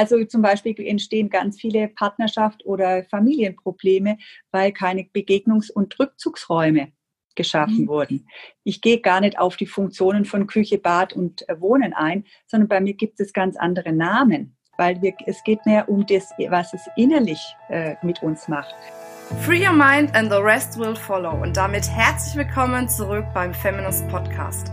[0.00, 4.16] Also zum Beispiel entstehen ganz viele Partnerschaft- oder Familienprobleme,
[4.50, 6.92] weil keine Begegnungs- und Rückzugsräume
[7.34, 7.88] geschaffen mhm.
[7.88, 8.26] wurden.
[8.64, 12.68] Ich gehe gar nicht auf die Funktionen von Küche, Bad und äh, Wohnen ein, sondern
[12.70, 16.72] bei mir gibt es ganz andere Namen, weil wir, es geht mehr um das, was
[16.72, 18.74] es innerlich äh, mit uns macht.
[19.44, 21.42] Free your mind and the rest will follow.
[21.42, 24.72] Und damit herzlich willkommen zurück beim Feminist Podcast.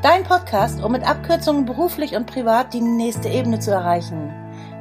[0.00, 4.32] Dein Podcast, um mit Abkürzungen beruflich und privat die nächste Ebene zu erreichen.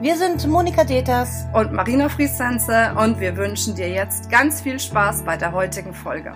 [0.02, 5.24] Wir sind Monika Deters und Marina Friesense und wir wünschen dir jetzt ganz viel Spaß
[5.26, 6.32] bei der heutigen Folge.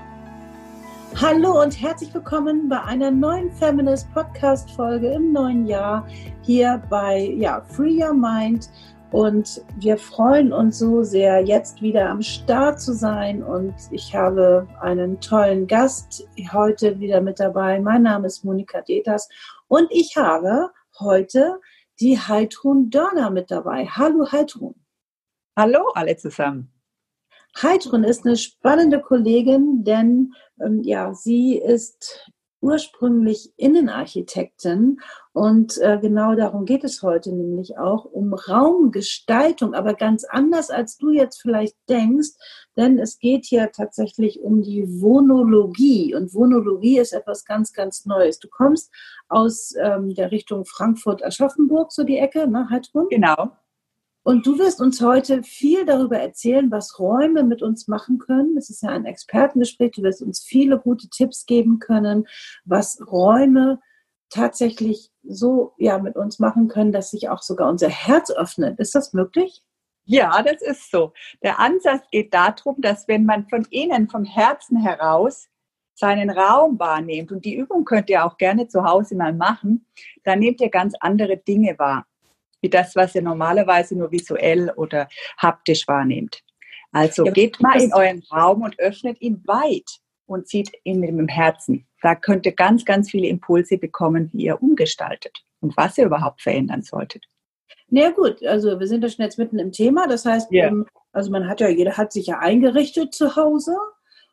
[1.22, 6.06] Hallo und herzlich willkommen bei einer neuen Feminist Podcast Folge im neuen Jahr
[6.42, 8.70] hier bei ja, Free Your Mind.
[9.12, 13.42] Und wir freuen uns so sehr, jetzt wieder am Start zu sein.
[13.42, 17.80] Und ich habe einen tollen Gast heute wieder mit dabei.
[17.80, 19.30] Mein Name ist Monika Deters
[19.70, 20.70] und ich habe
[21.00, 21.62] heute
[22.00, 23.86] die Heidrun Dörner mit dabei.
[23.86, 24.76] Hallo Heidrun.
[25.58, 26.74] Hallo alle zusammen.
[27.62, 32.32] Heidrun ist eine spannende Kollegin, denn ähm, ja, sie ist
[32.64, 35.00] ursprünglich Innenarchitektin
[35.34, 40.98] und äh, genau darum geht es heute nämlich auch um Raumgestaltung, aber ganz anders als
[40.98, 42.30] du jetzt vielleicht denkst,
[42.78, 48.40] denn es geht hier tatsächlich um die Wonologie und Wonologie ist etwas ganz, ganz Neues.
[48.40, 48.92] Du kommst
[49.30, 53.08] aus ähm, der Richtung Frankfurt-Aschaffenburg, so die Ecke, ne, Heidrun?
[53.10, 53.52] Genau.
[54.26, 58.56] Und du wirst uns heute viel darüber erzählen, was Räume mit uns machen können.
[58.58, 59.92] Es ist ja ein Expertengespräch.
[59.92, 62.26] Du wirst uns viele gute Tipps geben können,
[62.64, 63.82] was Räume
[64.30, 68.80] tatsächlich so ja mit uns machen können, dass sich auch sogar unser Herz öffnet.
[68.80, 69.62] Ist das möglich?
[70.06, 71.14] Ja, das ist so.
[71.42, 75.48] Der Ansatz geht darum, dass wenn man von innen, vom Herzen heraus
[75.96, 79.86] seinen Raum wahrnehmt, und die Übung könnt ihr auch gerne zu Hause mal machen,
[80.24, 82.06] dann nehmt ihr ganz andere Dinge wahr
[82.64, 86.42] wie das, was ihr normalerweise nur visuell oder haptisch wahrnehmt.
[86.92, 91.10] Also ja, geht mal in euren Raum und öffnet ihn weit und zieht ihn mit
[91.10, 91.86] dem Herzen.
[92.02, 96.42] Da könnt ihr ganz, ganz viele Impulse bekommen, wie ihr umgestaltet und was ihr überhaupt
[96.42, 97.26] verändern solltet.
[97.94, 100.08] Na ja, gut, also wir sind ja schon jetzt mitten im Thema.
[100.08, 100.70] Das heißt, yeah.
[100.70, 103.78] ähm, also man hat ja, jeder hat sich ja eingerichtet zu Hause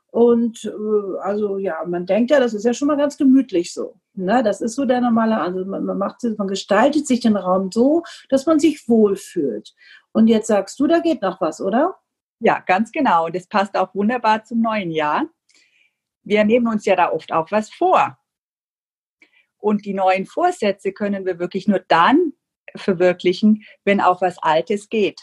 [0.06, 4.00] und äh, also ja, man denkt ja, das ist ja schon mal ganz gemütlich so.
[4.15, 4.43] Ne?
[4.43, 8.03] Das ist so der normale, also man, man macht, man gestaltet sich den Raum so,
[8.31, 9.75] dass man sich wohlfühlt.
[10.12, 11.97] Und jetzt sagst du, da geht noch was, oder?
[12.38, 13.27] Ja, ganz genau.
[13.27, 15.27] Und das passt auch wunderbar zum neuen Jahr.
[16.22, 18.16] Wir nehmen uns ja da oft auch was vor.
[19.59, 22.32] Und die neuen Vorsätze können wir wirklich nur dann
[22.76, 25.20] verwirklichen, wenn auch was Altes geht.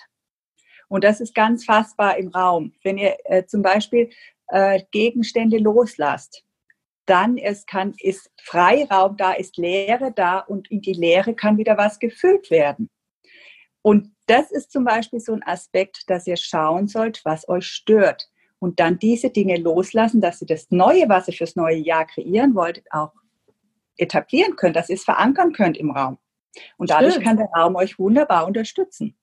[0.90, 2.74] Und das ist ganz fassbar im Raum.
[2.84, 4.10] Wenn ihr äh, zum Beispiel
[4.48, 6.44] äh, Gegenstände loslasst,
[7.06, 11.78] dann ist, kann, ist Freiraum da, ist Leere da und in die Leere kann wieder
[11.78, 12.90] was gefüllt werden.
[13.82, 18.30] Und das ist zum Beispiel so ein Aspekt, dass ihr schauen sollt, was euch stört.
[18.60, 22.56] Und dann diese Dinge loslassen, dass ihr das Neue, was ihr fürs neue Jahr kreieren
[22.56, 23.14] wolltet, auch
[23.96, 26.18] etablieren könnt, dass ihr es verankern könnt im Raum.
[26.78, 27.28] Und dadurch Stimmt.
[27.28, 29.18] kann der Raum euch wunderbar unterstützen.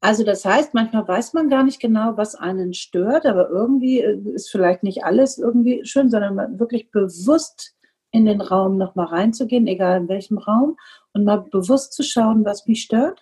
[0.00, 4.18] Also das heißt, manchmal weiß man gar nicht genau, was einen stört, aber irgendwie äh,
[4.32, 7.74] ist vielleicht nicht alles irgendwie schön, sondern wirklich bewusst
[8.10, 10.76] in den Raum nochmal reinzugehen, egal in welchem Raum,
[11.12, 13.20] und mal bewusst zu schauen, was mich stört.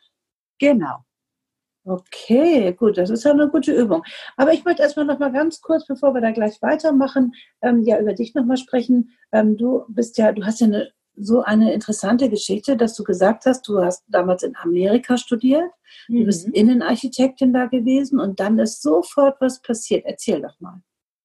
[0.58, 1.04] Genau.
[1.84, 4.02] Okay, gut, das ist ja eine gute Übung.
[4.36, 7.98] Aber ich möchte erstmal noch mal ganz kurz, bevor wir da gleich weitermachen, ähm, ja
[7.98, 9.16] über dich noch mal sprechen.
[9.32, 10.90] Ähm, du bist ja, du hast ja eine
[11.20, 15.70] so eine interessante Geschichte, dass du gesagt hast, du hast damals in Amerika studiert,
[16.08, 16.20] mhm.
[16.20, 16.54] du bist mhm.
[16.54, 20.04] Innenarchitektin da gewesen und dann ist sofort was passiert.
[20.06, 20.80] Erzähl doch mal.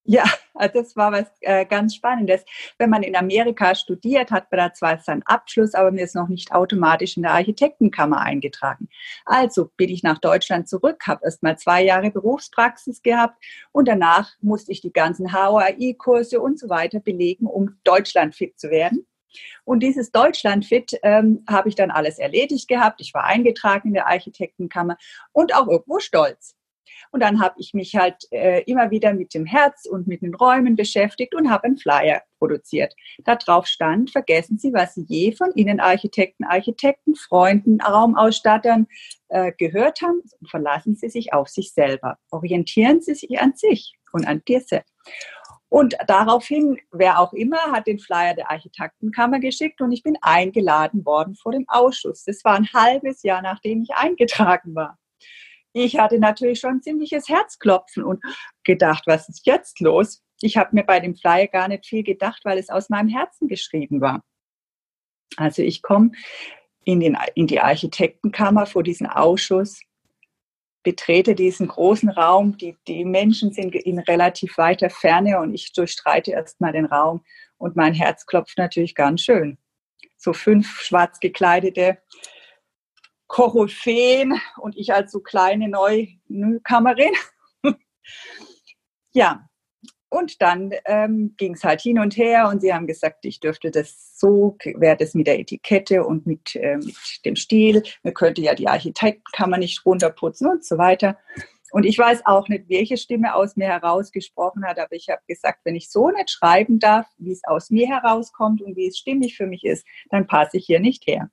[0.06, 2.44] Ja, also das war was äh, ganz Spannendes.
[2.78, 6.28] Wenn man in Amerika studiert, hat man da zwar seinen Abschluss, aber mir ist noch
[6.28, 8.90] nicht automatisch in der Architektenkammer eingetragen.
[9.24, 14.32] Also bin ich nach Deutschland zurück, habe erst mal zwei Jahre Berufspraxis gehabt und danach
[14.42, 19.06] musste ich die ganzen HOAI-Kurse und so weiter belegen, um Deutschland fit zu werden.
[19.64, 23.02] Und dieses Deutschlandfit ähm, habe ich dann alles erledigt gehabt.
[23.02, 24.98] Ich war eingetragen in der Architektenkammer
[25.32, 26.56] und auch irgendwo stolz.
[27.12, 30.34] Und dann habe ich mich halt äh, immer wieder mit dem Herz und mit den
[30.34, 32.94] Räumen beschäftigt und habe einen Flyer produziert.
[33.24, 38.88] Da drauf stand, vergessen Sie, was Sie je von Innenarchitekten, Architekten, Freunden, Raumausstattern
[39.30, 42.18] äh, gehört haben verlassen Sie sich auf sich selber.
[42.32, 44.82] Orientieren Sie sich an sich und an diese.
[45.74, 51.04] Und daraufhin, wer auch immer, hat den Flyer der Architektenkammer geschickt und ich bin eingeladen
[51.04, 52.26] worden vor dem Ausschuss.
[52.26, 55.00] Das war ein halbes Jahr, nachdem ich eingetragen war.
[55.72, 58.22] Ich hatte natürlich schon ziemliches Herzklopfen und
[58.64, 60.22] gedacht, was ist jetzt los?
[60.42, 63.48] Ich habe mir bei dem Flyer gar nicht viel gedacht, weil es aus meinem Herzen
[63.48, 64.22] geschrieben war.
[65.38, 66.12] Also ich komme
[66.86, 69.80] in, in die Architektenkammer vor diesen Ausschuss,
[70.84, 72.58] betrete diesen großen Raum.
[72.58, 77.24] Die, die Menschen sind in relativ weiter Ferne und ich durchstreite erstmal den Raum
[77.58, 79.58] und mein Herz klopft natürlich ganz schön.
[80.18, 81.98] So fünf schwarz gekleidete
[83.28, 85.68] Koryphäen und ich als so kleine
[86.28, 87.14] Newcomerin.
[89.14, 89.50] ja,
[90.14, 93.72] und dann ähm, ging es halt hin und her und sie haben gesagt, ich dürfte
[93.72, 96.96] das so, wäre das mit der Etikette und mit, äh, mit
[97.26, 97.82] dem Stil.
[98.04, 101.18] Man könnte ja die Architektenkammer nicht runterputzen und so weiter.
[101.72, 105.62] Und ich weiß auch nicht, welche Stimme aus mir herausgesprochen hat, aber ich habe gesagt,
[105.64, 109.36] wenn ich so nicht schreiben darf, wie es aus mir herauskommt und wie es stimmig
[109.36, 111.32] für mich ist, dann passe ich hier nicht her.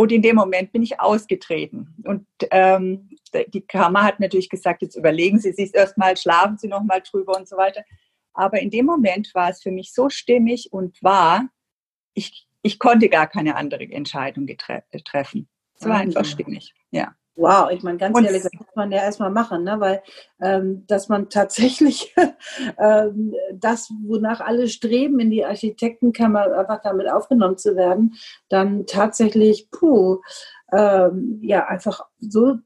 [0.00, 1.92] Und in dem Moment bin ich ausgetreten.
[2.04, 3.10] Und ähm,
[3.48, 7.36] die Kammer hat natürlich gesagt, jetzt überlegen Sie sich erstmal, schlafen Sie noch mal drüber
[7.36, 7.82] und so weiter.
[8.32, 11.48] Aber in dem Moment war es für mich so stimmig und wahr,
[12.14, 14.46] ich, ich konnte gar keine andere Entscheidung
[15.04, 15.48] treffen.
[15.74, 17.16] Es war einfach stimmig, ja.
[17.38, 19.78] Wow, ich meine, ganz und ehrlich, das muss man ja erstmal machen, ne?
[19.78, 20.02] weil
[20.40, 22.12] ähm, dass man tatsächlich
[22.78, 28.14] ähm, das, wonach alle streben, in die Architektenkammer einfach damit aufgenommen zu werden,
[28.48, 30.18] dann tatsächlich, puh,
[30.72, 32.56] ähm, ja, einfach so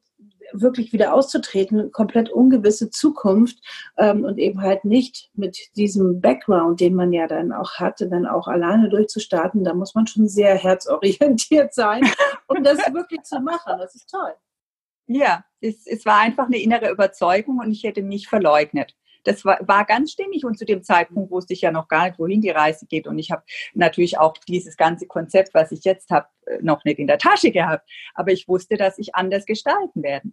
[0.54, 3.58] wirklich wieder auszutreten, komplett ungewisse Zukunft
[3.98, 8.26] ähm, und eben halt nicht mit diesem Background, den man ja dann auch hatte, dann
[8.26, 12.02] auch alleine durchzustarten, da muss man schon sehr herzorientiert sein,
[12.48, 13.74] um das wirklich zu machen.
[13.78, 14.32] Das ist toll.
[15.06, 18.96] Ja, es, es war einfach eine innere Überzeugung und ich hätte mich verleugnet.
[19.24, 22.18] Das war, war ganz stimmig und zu dem Zeitpunkt wusste ich ja noch gar nicht,
[22.18, 23.06] wohin die Reise geht.
[23.06, 23.42] Und ich habe
[23.74, 27.50] natürlich auch dieses ganze Konzept, was ich jetzt habe, äh, noch nicht in der Tasche
[27.52, 27.88] gehabt.
[28.14, 30.30] Aber ich wusste, dass ich anders gestalten werde.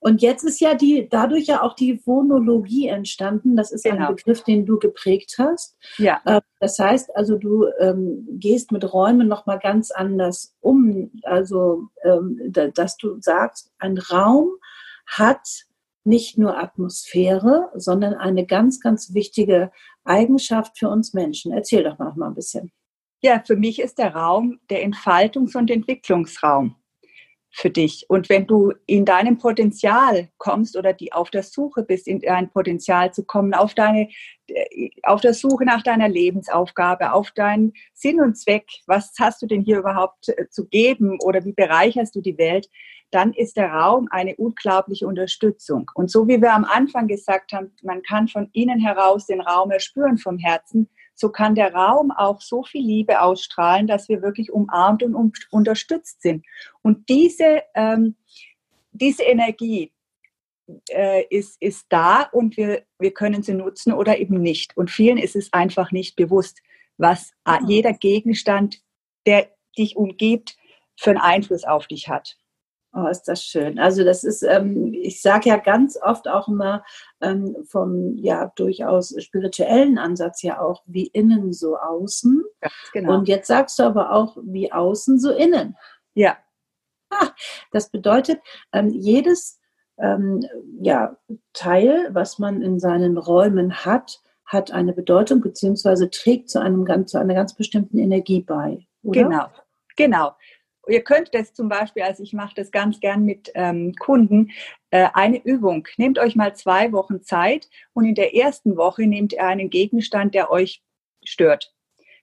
[0.00, 3.54] Und jetzt ist ja die, dadurch ja auch die Phonologie entstanden.
[3.54, 4.08] Das ist genau.
[4.08, 5.76] ein Begriff, den du geprägt hast.
[5.98, 6.20] Ja.
[6.26, 11.10] Ähm, das heißt also, du ähm, gehst mit Räumen nochmal ganz anders um.
[11.22, 12.40] Also, ähm,
[12.74, 14.48] dass du sagst, ein Raum
[15.06, 15.46] hat
[16.04, 19.70] nicht nur Atmosphäre, sondern eine ganz, ganz wichtige
[20.04, 21.52] Eigenschaft für uns Menschen.
[21.52, 22.72] Erzähl doch noch mal ein bisschen.
[23.22, 26.76] Ja, für mich ist der Raum der Entfaltungs- und Entwicklungsraum
[27.50, 28.06] für dich.
[28.08, 32.50] Und wenn du in deinem Potenzial kommst oder die auf der Suche bist, in dein
[32.50, 34.08] Potenzial zu kommen, auf deine,
[34.46, 39.46] äh, auf der Suche nach deiner Lebensaufgabe, auf deinen Sinn und Zweck, was hast du
[39.46, 42.68] denn hier überhaupt äh, zu geben oder wie bereicherst du die Welt,
[43.10, 45.90] dann ist der Raum eine unglaubliche Unterstützung.
[45.94, 49.72] Und so wie wir am Anfang gesagt haben, man kann von innen heraus den Raum
[49.72, 50.88] erspüren vom Herzen,
[51.20, 55.32] so kann der Raum auch so viel Liebe ausstrahlen, dass wir wirklich umarmt und um,
[55.50, 56.46] unterstützt sind.
[56.82, 58.16] Und diese, ähm,
[58.92, 59.92] diese Energie
[60.88, 64.76] äh, ist, ist da und wir, wir können sie nutzen oder eben nicht.
[64.76, 66.62] Und vielen ist es einfach nicht bewusst,
[66.96, 67.68] was mhm.
[67.68, 68.80] jeder Gegenstand,
[69.26, 70.56] der dich umgibt,
[70.98, 72.36] für einen Einfluss auf dich hat.
[72.92, 73.78] Oh, ist das schön.
[73.78, 76.84] Also das ist, ähm, ich sage ja ganz oft auch immer
[77.20, 82.42] ähm, vom ja durchaus spirituellen Ansatz ja auch wie innen so außen.
[82.62, 83.14] Ja, genau.
[83.14, 85.76] Und jetzt sagst du aber auch wie außen so innen.
[86.14, 86.36] Ja.
[87.72, 88.40] Das bedeutet,
[88.72, 89.60] ähm, jedes
[89.98, 90.44] ähm,
[90.80, 91.16] ja,
[91.52, 97.18] Teil, was man in seinen Räumen hat, hat eine Bedeutung beziehungsweise trägt zu, einem, zu
[97.18, 98.86] einer ganz bestimmten Energie bei.
[99.02, 99.22] Oder?
[99.22, 99.46] Genau,
[99.96, 100.32] genau.
[100.90, 104.50] Ihr könnt das zum Beispiel, also ich mache das ganz gern mit ähm, Kunden,
[104.90, 105.86] äh, eine Übung.
[105.96, 110.34] Nehmt euch mal zwei Wochen Zeit und in der ersten Woche nehmt ihr einen Gegenstand,
[110.34, 110.82] der euch
[111.24, 111.72] stört,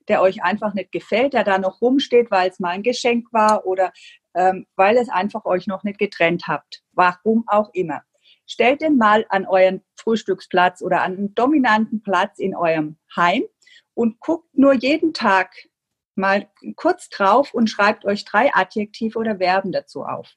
[0.08, 3.64] der euch einfach nicht gefällt, der da noch rumsteht, weil es mal ein Geschenk war
[3.64, 3.92] oder
[4.34, 6.82] ähm, weil es einfach euch noch nicht getrennt habt.
[6.92, 8.02] Warum auch immer.
[8.46, 13.44] Stellt den mal an euren Frühstücksplatz oder an einen dominanten Platz in eurem Heim
[13.94, 15.52] und guckt nur jeden Tag
[16.18, 20.34] mal kurz drauf und schreibt euch drei Adjektive oder Verben dazu auf.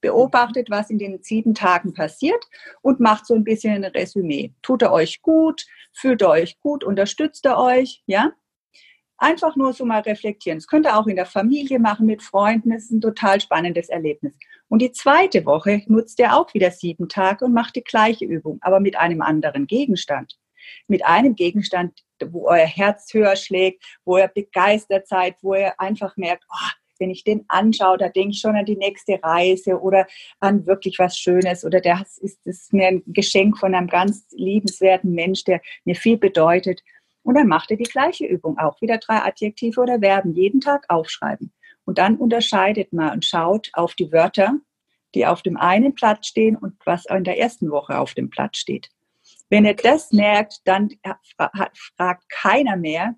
[0.00, 2.44] Beobachtet, was in den sieben Tagen passiert
[2.82, 4.52] und macht so ein bisschen ein Resümee.
[4.62, 5.64] Tut er euch gut?
[5.94, 6.84] Fühlt er euch gut?
[6.84, 8.02] Unterstützt er euch?
[8.06, 8.32] Ja?
[9.18, 10.58] Einfach nur so mal reflektieren.
[10.58, 12.70] Das könnt ihr auch in der Familie machen, mit Freunden.
[12.70, 14.36] Das ist ein total spannendes Erlebnis.
[14.68, 18.58] Und die zweite Woche nutzt ihr auch wieder sieben Tage und macht die gleiche Übung,
[18.62, 20.36] aber mit einem anderen Gegenstand.
[20.88, 26.16] Mit einem Gegenstand, wo euer Herz höher schlägt, wo ihr begeistert seid, wo ihr einfach
[26.16, 26.70] merkt, oh,
[27.02, 30.06] wenn ich den anschaue, da denke ich schon an die nächste Reise oder
[30.38, 34.26] an wirklich was Schönes oder das ist, das ist mir ein Geschenk von einem ganz
[34.30, 36.80] liebenswerten Mensch, der mir viel bedeutet.
[37.24, 40.84] Und dann macht ihr die gleiche Übung, auch wieder drei Adjektive oder Verben, jeden Tag
[40.88, 41.52] aufschreiben.
[41.84, 44.54] Und dann unterscheidet man und schaut auf die Wörter,
[45.14, 48.58] die auf dem einen Platz stehen und was in der ersten Woche auf dem Platz
[48.58, 48.88] steht.
[49.52, 50.88] Wenn ihr das merkt, dann
[51.94, 53.16] fragt keiner mehr,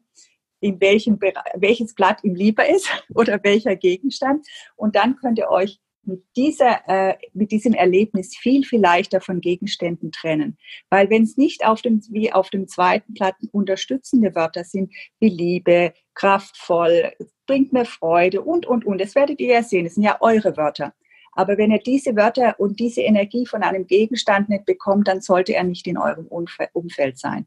[0.58, 4.44] in welchem welches Blatt ihm lieber ist oder welcher Gegenstand.
[4.74, 9.40] Und dann könnt ihr euch mit, dieser, äh, mit diesem Erlebnis viel, viel leichter von
[9.40, 10.58] Gegenständen trennen.
[10.90, 15.28] Weil wenn es nicht auf dem, wie auf dem zweiten Blatt unterstützende Wörter sind, wie
[15.28, 17.12] Liebe, kraftvoll,
[17.46, 20.56] bringt mir Freude und, und, und, das werdet ihr ja sehen, das sind ja eure
[20.56, 20.94] Wörter.
[21.34, 25.54] Aber wenn ihr diese Wörter und diese Energie von einem Gegenstand nicht bekommt, dann sollte
[25.54, 27.46] er nicht in eurem Umfeld sein.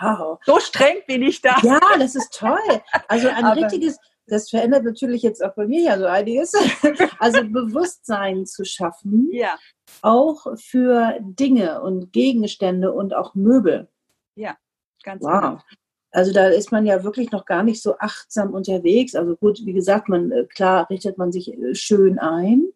[0.00, 0.38] Wow.
[0.44, 1.56] So streng bin ich da.
[1.62, 2.58] Ja, das ist toll.
[3.08, 6.52] Also ein Aber richtiges, das verändert natürlich jetzt auch bei mir ja so einiges.
[7.18, 9.56] Also Bewusstsein zu schaffen, ja.
[10.02, 13.88] auch für Dinge und Gegenstände und auch Möbel.
[14.34, 14.56] Ja,
[15.02, 15.40] ganz wow.
[15.40, 15.58] genau.
[16.10, 19.14] Also da ist man ja wirklich noch gar nicht so achtsam unterwegs.
[19.14, 22.68] Also gut, wie gesagt, man äh, klar richtet man sich äh, schön ein.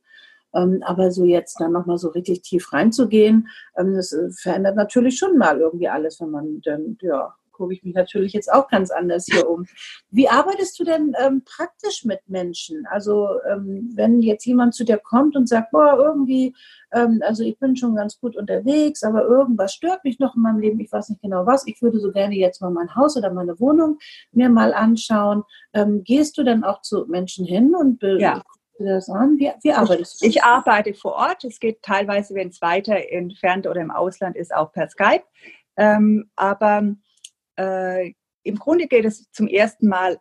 [0.54, 5.18] Ähm, aber so jetzt dann nochmal so richtig tief reinzugehen, ähm, das äh, verändert natürlich
[5.18, 8.90] schon mal irgendwie alles, wenn man dann, ja, gucke ich mich natürlich jetzt auch ganz
[8.90, 9.66] anders hier um.
[10.10, 12.86] Wie arbeitest du denn ähm, praktisch mit Menschen?
[12.86, 16.54] Also ähm, wenn jetzt jemand zu dir kommt und sagt, boah, irgendwie,
[16.92, 20.60] ähm, also ich bin schon ganz gut unterwegs, aber irgendwas stört mich noch in meinem
[20.60, 23.32] Leben, ich weiß nicht genau was, ich würde so gerne jetzt mal mein Haus oder
[23.32, 23.98] meine Wohnung
[24.30, 25.42] mir mal anschauen.
[25.74, 28.40] Ähm, gehst du dann auch zu Menschen hin und ja
[28.80, 29.38] an?
[29.38, 30.26] Wie, wie arbeitest du?
[30.26, 31.44] Ich arbeite vor Ort.
[31.44, 35.24] Es geht teilweise, wenn es weiter entfernt oder im Ausland ist, auch per Skype.
[35.76, 36.94] Ähm, aber
[37.56, 40.18] äh, im Grunde geht es zum ersten Mal,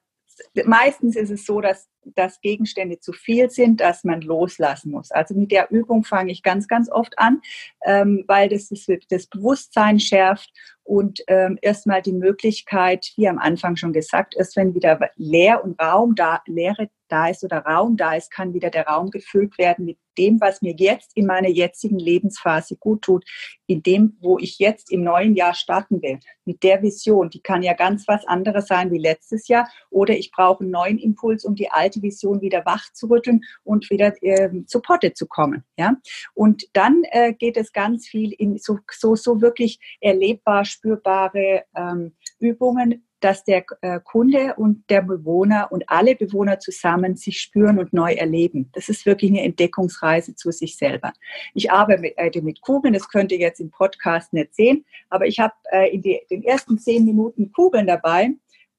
[0.65, 5.11] meistens ist es so, dass, dass Gegenstände zu viel sind, dass man loslassen muss.
[5.11, 7.41] Also mit der Übung fange ich ganz, ganz oft an,
[7.85, 10.51] ähm, weil das das, das Bewusstsein schärft
[10.83, 15.81] und ähm, erstmal die Möglichkeit, wie am Anfang schon gesagt ist, wenn wieder Leer und
[15.81, 19.85] Raum da, Leere da ist oder Raum da ist, kann wieder der Raum gefüllt werden
[19.85, 23.25] mit dem, was mir jetzt in meiner jetzigen Lebensphase gut tut,
[23.67, 27.29] in dem, wo ich jetzt im neuen Jahr starten will, mit der Vision.
[27.29, 30.97] Die kann ja ganz was anderes sein wie letztes Jahr oder ich brauche einen neuen
[30.97, 35.27] Impuls, um die alte Vision wieder wach zu rütteln und wieder äh, zu Potte zu
[35.27, 35.63] kommen.
[35.77, 35.95] Ja?
[36.33, 42.15] Und dann äh, geht es ganz viel in so, so, so wirklich erlebbar, spürbare ähm,
[42.39, 47.93] Übungen, dass der äh, Kunde und der Bewohner und alle Bewohner zusammen sich spüren und
[47.93, 48.69] neu erleben.
[48.73, 51.13] Das ist wirklich eine Entdeckungsreise zu sich selber.
[51.53, 55.39] Ich arbeite mit, äh, Kugeln, das könnt ihr jetzt im Podcast nicht sehen, aber ich
[55.39, 58.31] habe äh, in den ersten zehn Minuten Kugeln dabei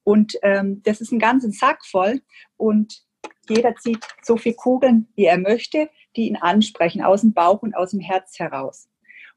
[0.05, 2.21] und ähm, das ist ein ganzen Sack voll
[2.57, 3.03] und
[3.49, 7.75] jeder zieht so viele Kugeln, wie er möchte, die ihn ansprechen, aus dem Bauch und
[7.75, 8.89] aus dem Herz heraus.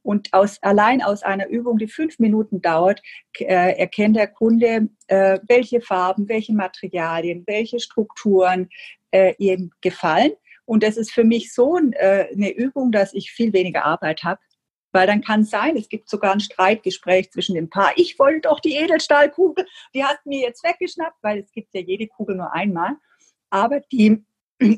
[0.03, 3.01] Und aus, allein aus einer Übung, die fünf Minuten dauert,
[3.39, 8.69] äh, erkennt der Kunde, äh, welche Farben, welche Materialien, welche Strukturen
[9.11, 10.31] äh, ihm gefallen.
[10.65, 14.39] Und das ist für mich so äh, eine Übung, dass ich viel weniger Arbeit habe.
[14.93, 17.91] Weil dann kann es sein, es gibt sogar ein Streitgespräch zwischen dem Paar.
[17.95, 22.07] Ich wollte doch die Edelstahlkugel, die hast mir jetzt weggeschnappt, weil es gibt ja jede
[22.07, 22.95] Kugel nur einmal.
[23.49, 24.23] Aber die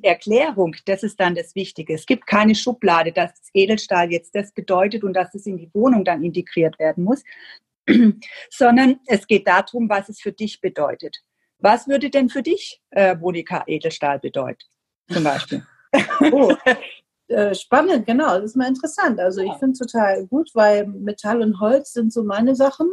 [0.02, 1.94] Erklärung, das ist dann das Wichtige.
[1.94, 6.06] Es gibt keine Schublade, dass Edelstahl jetzt das bedeutet und dass es in die Wohnung
[6.06, 7.24] dann integriert werden muss,
[8.50, 11.18] sondern es geht darum, was es für dich bedeutet.
[11.60, 14.64] Was würde denn für dich, äh, Monika, Edelstahl bedeuten?
[15.10, 15.66] Zum Beispiel.
[16.32, 16.52] Oh,
[17.28, 18.36] äh, spannend, genau.
[18.36, 19.20] Das ist mal interessant.
[19.20, 22.88] Also ich finde es total gut, weil Metall und Holz sind so meine Sachen.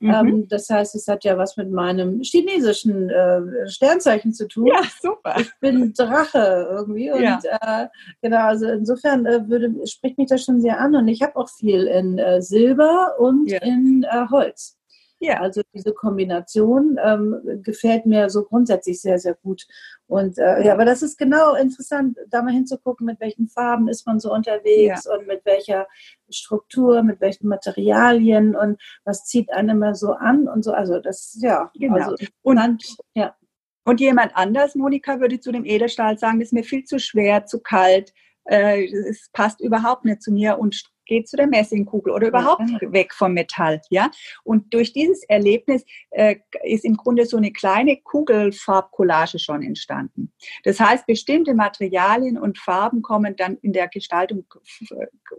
[0.00, 0.10] Mhm.
[0.10, 4.66] Ähm, das heißt, es hat ja was mit meinem chinesischen äh, Sternzeichen zu tun.
[4.66, 5.36] Ja, super.
[5.40, 7.10] Ich bin Drache irgendwie.
[7.10, 7.38] Und ja.
[7.42, 7.88] äh,
[8.22, 10.94] genau, also insofern äh, würde, spricht mich das schon sehr an.
[10.94, 13.62] Und ich habe auch viel in äh, Silber und ja.
[13.62, 14.79] in Holz.
[15.22, 15.40] Ja.
[15.40, 19.66] Also diese Kombination ähm, gefällt mir so grundsätzlich sehr, sehr gut.
[20.06, 24.06] Und äh, ja, aber das ist genau interessant, da mal hinzugucken, mit welchen Farben ist
[24.06, 25.14] man so unterwegs ja.
[25.14, 25.86] und mit welcher
[26.30, 30.72] Struktur, mit welchen Materialien und was zieht einen immer so an und so.
[30.72, 31.70] Also das, ja.
[31.74, 31.96] Genau.
[31.96, 33.36] Also, und, und, ja.
[33.84, 37.44] und jemand anders, Monika, würde zu dem Edelstahl sagen, das ist mir viel zu schwer,
[37.44, 42.28] zu kalt, äh, es passt überhaupt nicht zu mir und geht zu der Messingkugel oder
[42.28, 42.92] überhaupt ja.
[42.92, 43.82] weg vom Metall.
[43.90, 44.10] Ja?
[44.44, 50.32] Und durch dieses Erlebnis äh, ist im Grunde so eine kleine Kugelfarbcollage schon entstanden.
[50.62, 54.44] Das heißt, bestimmte Materialien und Farben kommen dann in der Gestaltung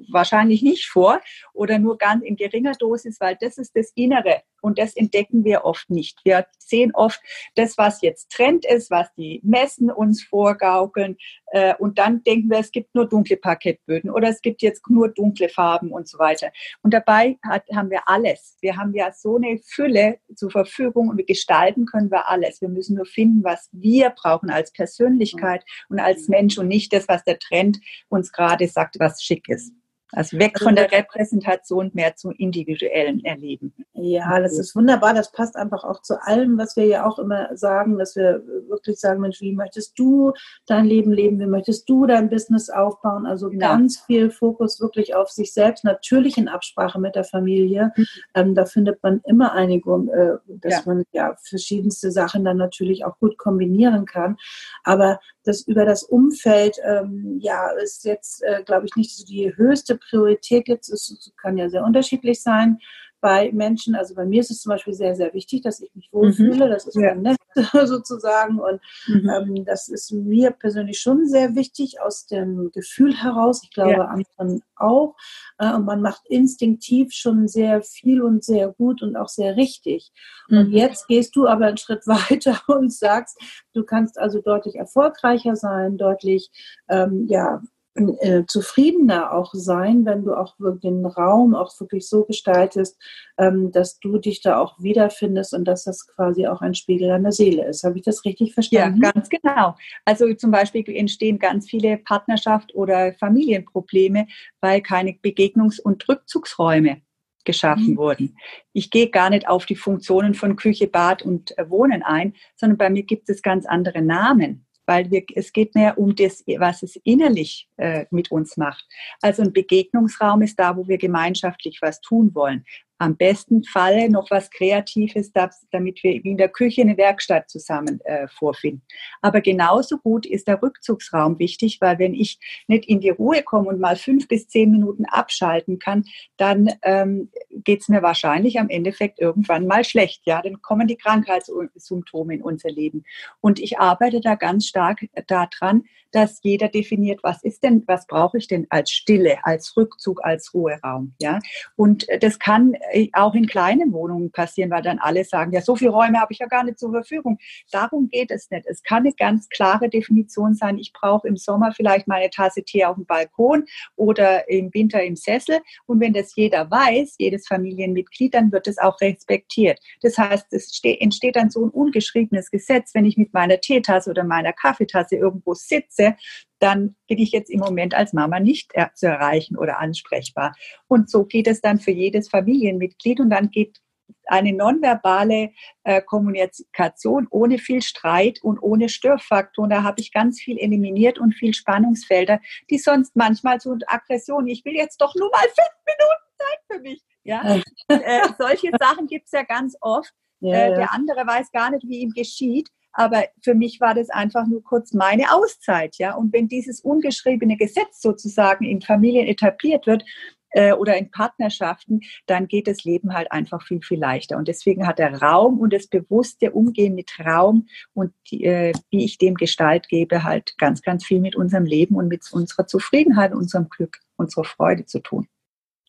[0.09, 1.21] wahrscheinlich nicht vor
[1.53, 5.65] oder nur ganz in geringer Dosis, weil das ist das Innere und das entdecken wir
[5.65, 6.19] oft nicht.
[6.23, 7.19] Wir sehen oft
[7.55, 12.59] das, was jetzt Trend ist, was die Messen uns vorgaukeln äh, und dann denken wir,
[12.59, 16.51] es gibt nur dunkle Parkettböden oder es gibt jetzt nur dunkle Farben und so weiter.
[16.81, 18.57] Und dabei hat, haben wir alles.
[18.61, 22.61] Wir haben ja so eine Fülle zur Verfügung und wir gestalten können wir alles.
[22.61, 27.07] Wir müssen nur finden, was wir brauchen als Persönlichkeit und als Mensch und nicht das,
[27.07, 29.73] was der Trend uns gerade sagt, was schick ist.
[30.11, 33.73] Also weg von der Repräsentation mehr zum individuellen Erleben.
[33.93, 35.13] Ja, das ist wunderbar.
[35.13, 38.99] Das passt einfach auch zu allem, was wir ja auch immer sagen, dass wir wirklich
[38.99, 40.33] sagen, Mensch, wie möchtest du
[40.65, 41.39] dein Leben leben?
[41.39, 43.25] Wie möchtest du dein Business aufbauen?
[43.25, 43.67] Also genau.
[43.67, 47.91] ganz viel Fokus wirklich auf sich selbst, natürlich in Absprache mit der Familie.
[47.95, 48.07] Mhm.
[48.35, 50.81] Ähm, da findet man immer Einigung, äh, dass ja.
[50.85, 54.37] man ja verschiedenste Sachen dann natürlich auch gut kombinieren kann.
[54.83, 59.51] Aber das über das Umfeld, ähm, ja, ist jetzt, äh, glaube ich, nicht so die
[59.55, 60.89] höchste Priorität jetzt.
[60.89, 62.79] Es kann ja sehr unterschiedlich sein
[63.21, 63.95] bei Menschen.
[63.95, 66.65] Also bei mir ist es zum Beispiel sehr, sehr wichtig, dass ich mich wohlfühle.
[66.65, 66.69] Mhm.
[66.71, 67.13] Das ist ja.
[67.13, 67.37] mein Netz
[67.89, 68.59] sozusagen.
[68.59, 69.29] Und mhm.
[69.29, 73.61] ähm, das ist mir persönlich schon sehr wichtig aus dem Gefühl heraus.
[73.63, 74.05] Ich glaube, ja.
[74.05, 75.15] anderen auch.
[75.59, 80.11] Äh, und man macht instinktiv schon sehr viel und sehr gut und auch sehr richtig.
[80.49, 80.57] Mhm.
[80.57, 83.37] Und jetzt gehst du aber einen Schritt weiter und sagst,
[83.73, 86.49] du kannst also deutlich erfolgreicher sein, deutlich,
[86.89, 87.61] ähm, ja,
[87.95, 92.97] äh, zufriedener auch sein, wenn du auch den Raum auch wirklich so gestaltest,
[93.37, 97.33] ähm, dass du dich da auch wiederfindest und dass das quasi auch ein Spiegel deiner
[97.33, 97.83] Seele ist.
[97.83, 99.01] Habe ich das richtig verstanden?
[99.03, 99.75] Ja, ganz genau.
[100.05, 104.27] Also zum Beispiel entstehen ganz viele Partnerschaft- oder Familienprobleme,
[104.61, 107.01] weil keine Begegnungs- und Rückzugsräume
[107.43, 107.97] geschaffen mhm.
[107.97, 108.37] wurden.
[108.71, 112.77] Ich gehe gar nicht auf die Funktionen von Küche, Bad und äh, Wohnen ein, sondern
[112.77, 116.83] bei mir gibt es ganz andere Namen weil wir, es geht mehr um das, was
[116.83, 118.85] es innerlich äh, mit uns macht.
[119.21, 122.65] Also ein Begegnungsraum ist da, wo wir gemeinschaftlich was tun wollen
[123.01, 125.31] am besten Falle noch was Kreatives,
[125.71, 128.83] damit wir in der Küche eine Werkstatt zusammen äh, vorfinden.
[129.23, 133.69] Aber genauso gut ist der Rückzugsraum wichtig, weil wenn ich nicht in die Ruhe komme
[133.69, 136.03] und mal fünf bis zehn Minuten abschalten kann,
[136.37, 140.21] dann ähm, geht es mir wahrscheinlich am Endeffekt irgendwann mal schlecht.
[140.25, 143.03] Ja, dann kommen die Krankheitssymptome in unser Leben.
[143.39, 148.37] Und ich arbeite da ganz stark daran, dass jeder definiert, was ist denn, was brauche
[148.37, 151.13] ich denn als Stille, als Rückzug, als Ruheraum.
[151.21, 151.39] Ja,
[151.75, 155.75] und das kann äh, auch in kleinen Wohnungen passieren, weil dann alle sagen, ja, so
[155.75, 157.37] viele Räume habe ich ja gar nicht zur Verfügung.
[157.71, 158.65] Darum geht es nicht.
[158.65, 162.85] Es kann eine ganz klare Definition sein, ich brauche im Sommer vielleicht meine Tasse Tee
[162.85, 165.59] auf dem Balkon oder im Winter im Sessel.
[165.85, 169.79] Und wenn das jeder weiß, jedes Familienmitglied, dann wird es auch respektiert.
[170.01, 174.23] Das heißt, es entsteht dann so ein ungeschriebenes Gesetz, wenn ich mit meiner Teetasse oder
[174.23, 176.15] meiner Kaffeetasse irgendwo sitze,
[176.61, 180.53] dann bin ich jetzt im Moment als Mama nicht zu erreichen oder ansprechbar.
[180.87, 183.81] Und so geht es dann für jedes Familienmitglied und dann geht
[184.25, 185.51] eine nonverbale
[185.83, 189.69] äh, Kommunikation ohne viel Streit und ohne Störfaktoren.
[189.69, 194.63] Da habe ich ganz viel eliminiert und viel Spannungsfelder, die sonst manchmal so Aggression, ich
[194.65, 197.01] will jetzt doch nur mal fünf Minuten Zeit für mich.
[197.23, 197.57] Ja?
[197.87, 200.13] äh, solche Sachen gibt es ja ganz oft.
[200.39, 202.69] Ja, äh, der andere weiß gar nicht, wie ihm geschieht.
[202.93, 206.15] Aber für mich war das einfach nur kurz meine Auszeit, ja.
[206.15, 210.03] Und wenn dieses ungeschriebene Gesetz sozusagen in Familien etabliert wird,
[210.51, 214.37] äh, oder in Partnerschaften, dann geht das Leben halt einfach viel, viel leichter.
[214.37, 219.03] Und deswegen hat der Raum und das bewusste Umgehen mit Raum und die, äh, wie
[219.05, 223.33] ich dem Gestalt gebe, halt ganz, ganz viel mit unserem Leben und mit unserer Zufriedenheit,
[223.33, 225.27] unserem Glück, unserer Freude zu tun.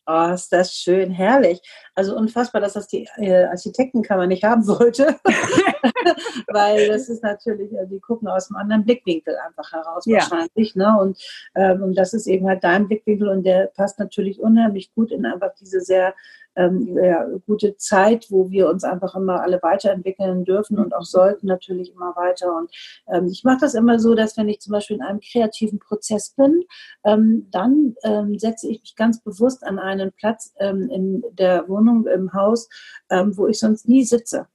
[0.05, 1.61] Oh, ist das schön, herrlich.
[1.95, 5.15] Also unfassbar, dass das die äh, Architektenkammer nicht haben wollte.
[6.47, 10.17] Weil das ist natürlich, äh, die gucken aus einem anderen Blickwinkel einfach heraus ja.
[10.17, 10.75] wahrscheinlich.
[10.75, 10.97] Ne?
[10.99, 11.23] Und,
[11.55, 15.25] ähm, und das ist eben halt dein Blickwinkel und der passt natürlich unheimlich gut in
[15.25, 16.13] einfach diese sehr
[16.55, 21.47] ähm, ja, gute Zeit, wo wir uns einfach immer alle weiterentwickeln dürfen und auch sollten
[21.47, 22.55] natürlich immer weiter.
[22.55, 22.71] Und
[23.07, 26.31] ähm, ich mache das immer so, dass wenn ich zum Beispiel in einem kreativen Prozess
[26.31, 26.63] bin,
[27.03, 32.07] ähm, dann ähm, setze ich mich ganz bewusst an einen Platz ähm, in der Wohnung,
[32.07, 32.69] im Haus,
[33.09, 34.47] ähm, wo ich sonst nie sitze.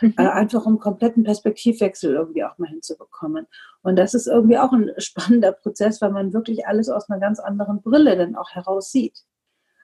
[0.00, 0.14] Mhm.
[0.18, 3.46] Äh, einfach um kompletten Perspektivwechsel irgendwie auch mal hinzubekommen.
[3.82, 7.38] Und das ist irgendwie auch ein spannender Prozess, weil man wirklich alles aus einer ganz
[7.38, 9.24] anderen Brille dann auch heraus sieht.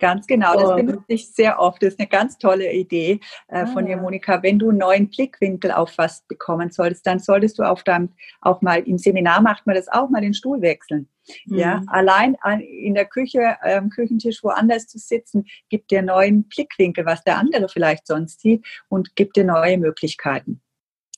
[0.01, 1.83] Ganz genau, das benutze ich sehr oft.
[1.83, 4.01] Das ist eine ganz tolle Idee äh, von dir, ah.
[4.01, 4.43] Monika.
[4.43, 8.09] Wenn du einen neuen Blickwinkel auf was bekommen solltest, dann solltest du auf deinem,
[8.41, 11.09] auch mal im Seminar macht man das auch mal den Stuhl wechseln.
[11.47, 11.59] Mhm.
[11.59, 17.05] Ja, allein an, in der Küche, am Küchentisch woanders zu sitzen, gibt dir neuen Blickwinkel,
[17.05, 20.63] was der andere vielleicht sonst sieht und gibt dir neue Möglichkeiten.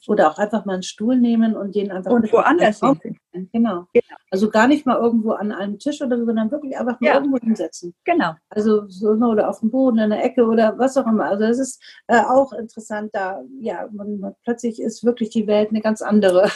[0.09, 3.19] Oder auch einfach mal einen Stuhl nehmen und den einfach und woanders hin.
[3.53, 3.87] Genau.
[3.93, 4.17] genau.
[4.31, 7.15] Also gar nicht mal irgendwo an einem Tisch oder so, sondern wirklich einfach mal ja.
[7.15, 7.95] irgendwo hinsetzen.
[8.05, 8.35] Genau.
[8.49, 11.27] Also so oder auf dem Boden, in der Ecke oder was auch immer.
[11.27, 15.71] Also es ist äh, auch interessant, da ja, man, man, plötzlich ist wirklich die Welt
[15.71, 16.51] eine ganz andere.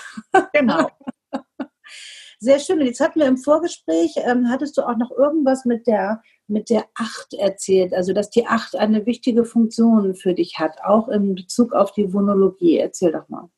[0.53, 0.91] Genau.
[2.39, 2.81] Sehr schön.
[2.81, 6.71] Und jetzt hatten wir im Vorgespräch, ähm, hattest du auch noch irgendwas mit der, mit
[6.71, 11.35] der Acht erzählt, also dass die Acht eine wichtige Funktion für dich hat, auch in
[11.35, 12.79] Bezug auf die Vonologie.
[12.79, 13.49] Erzähl doch mal.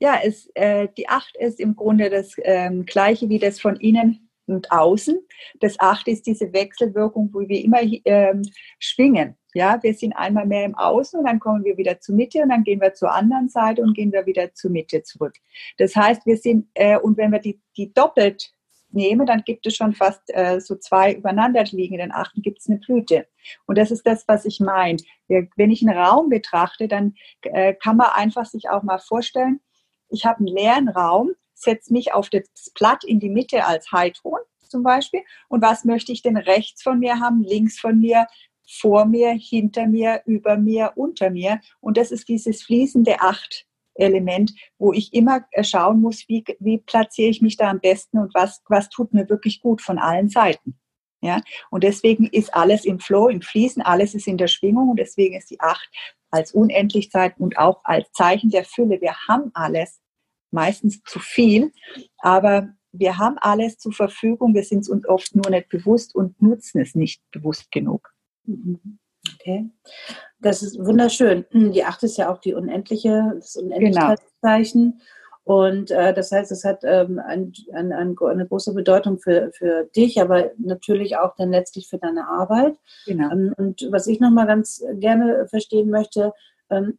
[0.00, 4.28] Ja, es, äh, die Acht ist im Grunde das ähm, gleiche wie das von Ihnen
[4.48, 5.18] und außen.
[5.60, 8.42] Das achte ist diese Wechselwirkung, wo wir immer ähm,
[8.78, 9.36] schwingen.
[9.54, 12.50] Ja, wir sind einmal mehr im Außen und dann kommen wir wieder zur Mitte und
[12.50, 15.34] dann gehen wir zur anderen Seite und gehen wir wieder zur Mitte zurück.
[15.78, 18.52] Das heißt, wir sind, äh, und wenn wir die, die doppelt
[18.90, 22.78] nehmen, dann gibt es schon fast äh, so zwei übereinander liegenden Achten gibt es eine
[22.78, 23.26] Blüte.
[23.66, 24.98] Und das ist das, was ich meine.
[25.28, 29.60] Wenn ich einen Raum betrachte, dann äh, kann man einfach sich auch mal vorstellen,
[30.10, 34.38] ich habe einen leeren Raum, setze mich auf das Blatt in die Mitte als Heilton
[34.68, 35.22] zum Beispiel.
[35.48, 38.26] Und was möchte ich denn rechts von mir haben, links von mir,
[38.66, 41.60] vor mir, hinter mir, über mir, unter mir?
[41.80, 43.66] Und das ist dieses fließende Acht.
[43.98, 48.18] Element, wo ich immer äh, schauen muss, wie, wie platziere ich mich da am besten
[48.18, 50.78] und was, was tut mir wirklich gut von allen Seiten.
[51.20, 55.00] Ja, und deswegen ist alles im Flow, im Fließen, alles ist in der Schwingung und
[55.00, 55.88] deswegen ist die Acht
[56.30, 59.00] als Unendlichkeit und auch als Zeichen der Fülle.
[59.00, 60.00] Wir haben alles,
[60.52, 61.72] meistens zu viel,
[62.18, 66.40] aber wir haben alles zur Verfügung, wir sind es uns oft nur nicht bewusst und
[66.40, 68.12] nutzen es nicht bewusst genug.
[68.44, 68.98] Mhm.
[69.40, 69.70] Okay.
[70.40, 71.44] Das ist wunderschön.
[71.50, 74.92] Hm, die Acht ist ja auch die unendliche, das Unendlichkeitszeichen.
[74.92, 75.04] Genau.
[75.48, 79.88] Und äh, das heißt, es hat ähm, ein, ein, ein, eine große Bedeutung für, für
[79.96, 82.76] dich, aber natürlich auch dann letztlich für deine Arbeit.
[83.06, 83.30] Genau.
[83.32, 86.34] Ähm, und was ich nochmal ganz gerne verstehen möchte,
[86.68, 86.98] ähm,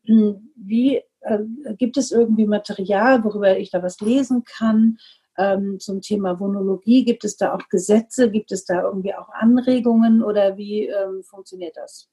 [0.55, 1.39] wie äh,
[1.77, 4.97] gibt es irgendwie Material, worüber ich da was lesen kann?
[5.37, 7.05] Ähm, zum Thema Vonologie?
[7.05, 8.31] Gibt es da auch Gesetze?
[8.31, 12.09] Gibt es da irgendwie auch Anregungen oder wie ähm, funktioniert das?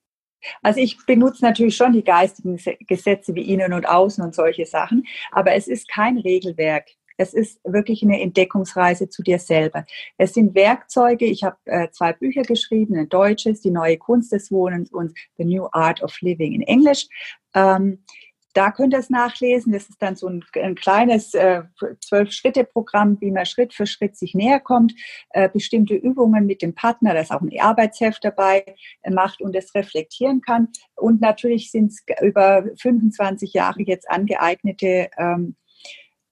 [0.62, 5.07] Also ich benutze natürlich schon die geistigen Gesetze wie Innen und Außen und solche Sachen,
[5.33, 6.87] aber es ist kein Regelwerk.
[7.18, 9.87] Es ist wirklich eine Entdeckungsreise zu dir selber.
[10.18, 11.25] Es sind Werkzeuge.
[11.25, 15.44] Ich habe äh, zwei Bücher geschrieben, ein deutsches, Die neue Kunst des Wohnens und The
[15.44, 17.09] New Art of Living in Englisch.
[17.55, 18.05] Ähm,
[18.56, 19.72] da könnt ihr es nachlesen.
[19.72, 21.62] Das ist dann so ein, ein kleines äh,
[22.00, 24.94] Zwölf-Schritte-Programm, wie man Schritt für Schritt sich näher kommt,
[25.30, 28.64] äh, bestimmte Übungen mit dem Partner, da ist auch ein Arbeitsheft dabei,
[29.02, 30.68] äh, macht und es reflektieren kann.
[30.94, 35.56] Und natürlich sind es über 25 Jahre jetzt angeeignete ähm,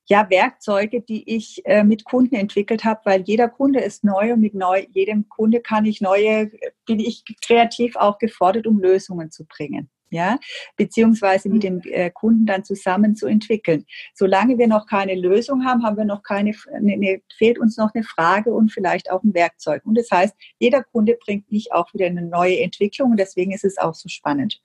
[0.06, 4.40] ja, Werkzeuge, die ich äh, mit Kunden entwickelt habe, weil jeder Kunde ist neu und
[4.40, 6.50] mit neu, jedem Kunde kann ich neue,
[6.86, 10.38] bin ich kreativ auch gefordert, um Lösungen zu bringen ja,
[10.76, 11.82] beziehungsweise mit mhm.
[11.82, 13.84] dem äh, Kunden dann zusammen zu entwickeln.
[14.14, 17.92] Solange wir noch keine Lösung haben, haben wir noch keine, ne, ne, fehlt uns noch
[17.94, 19.84] eine Frage und vielleicht auch ein Werkzeug.
[19.84, 23.64] Und das heißt, jeder Kunde bringt nicht auch wieder eine neue Entwicklung und deswegen ist
[23.64, 24.60] es auch so spannend.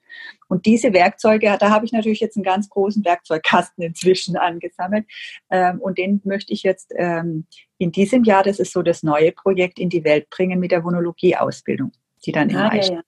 [0.48, 5.06] Und diese Werkzeuge, da habe ich natürlich jetzt einen ganz großen Werkzeugkasten inzwischen angesammelt
[5.50, 7.46] ähm, und den möchte ich jetzt ähm,
[7.78, 10.84] in diesem Jahr, das ist so das neue Projekt, in die Welt bringen mit der
[10.84, 11.92] Vonologie-Ausbildung,
[12.24, 13.02] die dann ah, in ja, ja.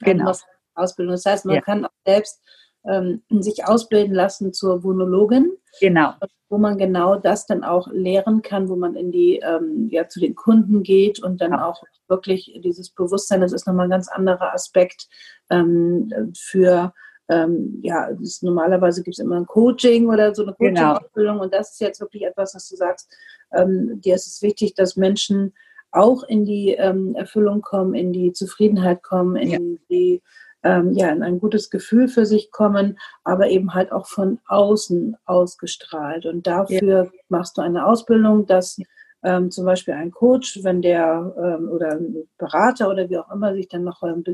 [0.00, 0.32] Genau.
[0.76, 1.14] Ausbildung.
[1.14, 1.60] Das heißt, man ja.
[1.60, 2.40] kann auch selbst
[2.86, 5.52] ähm, sich ausbilden lassen zur Vonologin.
[5.80, 6.14] Genau.
[6.48, 10.20] Wo man genau das dann auch lehren kann, wo man in die, ähm, ja, zu
[10.20, 11.66] den Kunden geht und dann ja.
[11.66, 15.08] auch wirklich dieses Bewusstsein, das ist nochmal ein ganz anderer Aspekt
[15.50, 16.94] ähm, für,
[17.28, 20.94] ähm, ja, ist, normalerweise gibt es immer ein Coaching oder so eine genau.
[20.94, 21.44] Coaching-Ausbildung genau.
[21.44, 23.12] und das ist jetzt wirklich etwas, was du sagst,
[23.52, 25.52] ähm, dir ist es wichtig, dass Menschen
[25.90, 29.58] auch in die ähm, Erfüllung kommen, in die Zufriedenheit kommen, in ja.
[29.90, 30.22] die
[30.66, 35.16] ähm, ja, in ein gutes Gefühl für sich kommen, aber eben halt auch von außen
[35.24, 36.26] ausgestrahlt.
[36.26, 37.10] Und dafür ja.
[37.28, 38.80] machst du eine Ausbildung, dass
[39.22, 43.54] ähm, zum Beispiel ein Coach, wenn der ähm, oder ein Berater oder wie auch immer
[43.54, 44.24] sich dann noch ähm,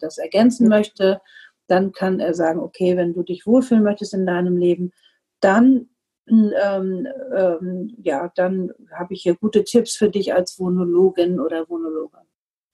[0.00, 1.20] das ergänzen möchte,
[1.66, 4.92] dann kann er sagen, okay, wenn du dich wohlfühlen möchtest in deinem Leben,
[5.40, 5.88] dann
[6.28, 12.18] ähm, ähm, ja, dann habe ich hier gute Tipps für dich als Vonologin oder Vonologe.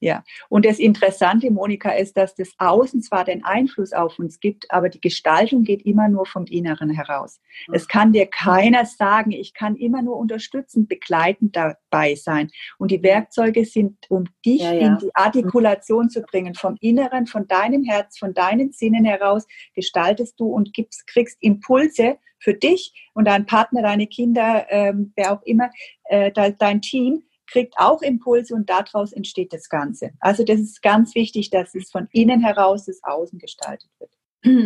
[0.01, 4.71] Ja, und das Interessante, Monika, ist, dass das Außen zwar den Einfluss auf uns gibt,
[4.71, 7.41] aber die Gestaltung geht immer nur vom Inneren heraus.
[7.67, 7.73] Mhm.
[7.73, 12.49] Es kann dir keiner sagen, ich kann immer nur unterstützend, begleitend dabei sein.
[12.77, 14.87] Und die Werkzeuge sind, um dich ja, ja.
[14.87, 20.39] in die Artikulation zu bringen, vom Inneren, von deinem Herz, von deinen Sinnen heraus, gestaltest
[20.39, 25.41] du und gibst, kriegst Impulse für dich und deinen Partner, deine Kinder, ähm, wer auch
[25.43, 25.69] immer,
[26.05, 30.11] äh, dein Team, kriegt auch Impulse und daraus entsteht das Ganze.
[30.19, 34.11] Also das ist ganz wichtig, dass es von innen heraus das Außen gestaltet wird.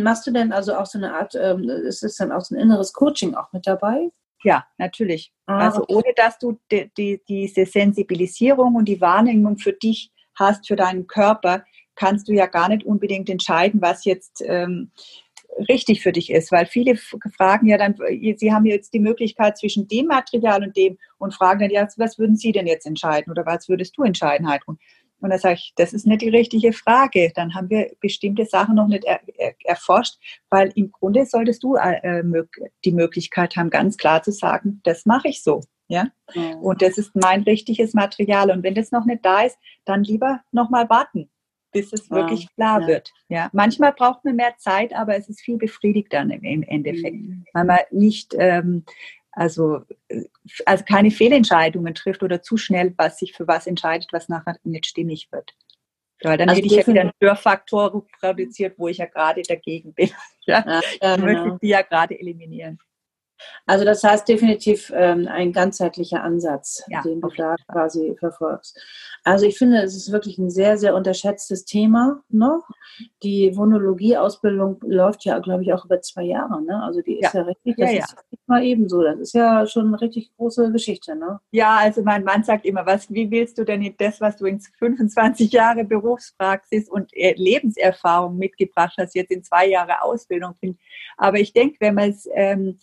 [0.02, 2.60] Machst du denn also auch so eine Art, ähm, ist es dann auch so ein
[2.60, 4.10] inneres Coaching auch mit dabei?
[4.44, 5.32] Ja, natürlich.
[5.46, 5.94] Ah, also okay.
[5.94, 11.06] ohne dass du die, die, diese Sensibilisierung und die Wahrnehmung für dich hast, für deinen
[11.06, 14.90] Körper, kannst du ja gar nicht unbedingt entscheiden, was jetzt ähm,
[15.68, 17.96] richtig für dich ist, weil viele fragen ja dann,
[18.36, 22.18] sie haben jetzt die Möglichkeit zwischen dem Material und dem und fragen dann, ja, was
[22.18, 24.78] würden Sie denn jetzt entscheiden oder was würdest du entscheiden, Heidrun?
[25.20, 27.32] Und dann sage ich, das ist nicht die richtige Frage.
[27.34, 30.18] Dann haben wir bestimmte Sachen noch nicht er, er, erforscht,
[30.50, 32.22] weil im Grunde solltest du äh,
[32.84, 35.62] die Möglichkeit haben, ganz klar zu sagen, das mache ich so.
[35.88, 36.08] Ja?
[36.34, 36.56] ja?
[36.56, 38.50] Und das ist mein richtiges Material.
[38.50, 41.30] Und wenn das noch nicht da ist, dann lieber nochmal warten,
[41.74, 42.16] bis es ja.
[42.16, 42.86] wirklich klar ja.
[42.86, 43.12] wird.
[43.28, 43.50] Ja?
[43.52, 47.44] Manchmal braucht man mehr Zeit, aber es ist viel befriedigter im Endeffekt, mhm.
[47.52, 48.84] weil man nicht ähm,
[49.36, 50.22] also, äh,
[50.64, 54.86] also keine Fehlentscheidungen trifft oder zu schnell was sich für was entscheidet, was nachher nicht
[54.86, 55.54] stimmig wird.
[56.22, 59.92] Weil dann also hätte ich ja wieder einen Störfaktor produziert, wo ich ja gerade dagegen
[59.94, 60.10] bin.
[60.46, 61.26] Ja, ja, ja genau.
[61.26, 62.78] möchte ich die ja gerade eliminieren.
[63.66, 68.78] Also das heißt definitiv ähm, ein ganzheitlicher Ansatz, ja, den du da quasi verfolgst.
[69.24, 72.68] Also ich finde, es ist wirklich ein sehr, sehr unterschätztes Thema noch.
[73.22, 76.62] Die Vonologie-Ausbildung läuft ja, glaube ich, auch über zwei Jahre.
[76.62, 76.82] Ne?
[76.82, 78.16] Also die ist ja, ja richtig, das ja, ist
[78.46, 79.02] mal ebenso.
[79.02, 81.16] Das ist ja schon eine richtig große Geschichte.
[81.16, 81.40] Ne?
[81.52, 84.60] Ja, also mein Mann sagt immer, was, wie willst du denn das, was du in
[84.60, 90.78] 25 Jahre Berufspraxis und äh, Lebenserfahrung mitgebracht hast, jetzt in zwei Jahre Ausbildung finden?
[91.16, 92.78] Aber ich denke, wenn man es ähm,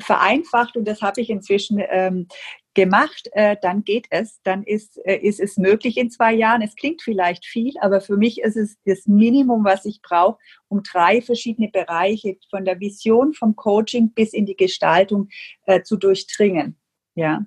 [0.00, 2.28] vereinfacht und das habe ich inzwischen ähm,
[2.74, 6.62] gemacht, äh, dann geht es, dann ist, äh, ist es möglich in zwei Jahren.
[6.62, 10.82] Es klingt vielleicht viel, aber für mich ist es das Minimum, was ich brauche, um
[10.82, 15.28] drei verschiedene Bereiche von der Vision, vom Coaching bis in die Gestaltung
[15.66, 16.76] äh, zu durchdringen.
[17.14, 17.46] Ja,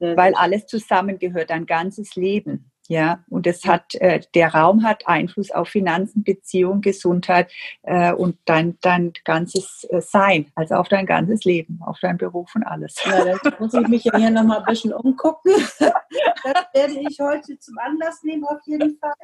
[0.00, 2.72] weil alles zusammengehört, ein ganzes Leben.
[2.88, 7.50] Ja, und es hat, äh, der Raum hat Einfluss auf Finanzen, Beziehung, Gesundheit
[7.82, 12.54] äh, und dein, dein ganzes äh, Sein, also auf dein ganzes Leben, auf deinen Beruf
[12.54, 12.96] und alles.
[13.06, 15.52] Ja, da muss ich mich ja hier nochmal ein bisschen umgucken.
[15.78, 19.14] Das werde ich heute zum Anlass nehmen, auf jeden Fall.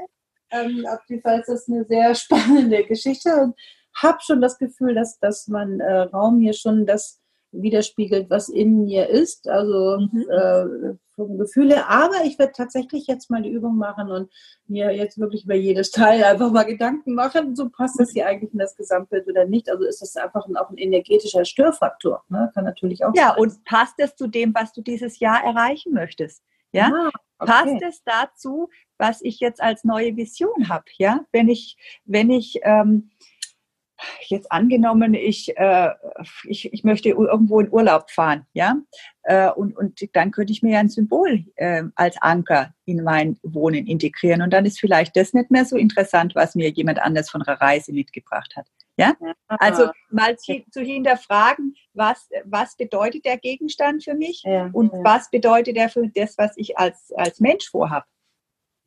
[0.51, 3.55] Ähm, auf jeden Fall ist das eine sehr spannende Geschichte und
[3.95, 7.20] habe schon das Gefühl, dass, dass mein äh, Raum hier schon das
[7.53, 10.27] widerspiegelt, was in mir ist, also mhm.
[10.31, 11.89] äh, vom Gefühl her.
[11.89, 14.31] Aber ich werde tatsächlich jetzt mal die Übung machen und
[14.67, 18.53] mir jetzt wirklich über jedes Teil einfach mal Gedanken machen, so passt das hier eigentlich
[18.53, 19.71] in das Gesamtbild oder nicht.
[19.71, 22.25] Also ist das einfach ein, auch ein energetischer Störfaktor.
[22.29, 22.51] Ne?
[22.55, 23.15] Kann natürlich auch.
[23.15, 23.39] Ja, sein.
[23.39, 26.43] und passt es zu dem, was du dieses Jahr erreichen möchtest?
[26.73, 27.11] Ja, ah,
[27.41, 27.53] okay.
[27.53, 30.85] passt es dazu, was ich jetzt als neue Vision habe?
[30.99, 33.11] Ja, wenn ich, wenn ich ähm,
[34.29, 35.91] jetzt angenommen, ich, äh,
[36.45, 38.77] ich, ich möchte irgendwo in Urlaub fahren, ja,
[39.25, 43.39] äh, und, und dann könnte ich mir ja ein Symbol äh, als Anker in mein
[43.43, 47.31] Wohnen integrieren und dann ist vielleicht das nicht mehr so interessant, was mir jemand anders
[47.31, 48.67] von einer Reise mitgebracht hat.
[48.97, 49.15] Ja?
[49.49, 55.01] Also mal zu, zu hinterfragen, was, was bedeutet der Gegenstand für mich ja, und ja.
[55.03, 58.07] was bedeutet er für das, was ich als, als Mensch vorhabe.